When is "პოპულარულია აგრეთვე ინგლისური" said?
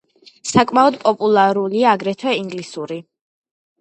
1.03-2.99